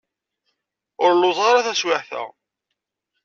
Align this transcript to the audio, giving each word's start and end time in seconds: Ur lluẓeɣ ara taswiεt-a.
Ur 1.03 1.11
lluẓeɣ 1.17 1.45
ara 1.49 1.67
taswiεt-a. 1.67 2.23